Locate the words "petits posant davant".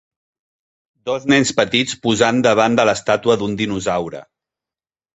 1.59-2.81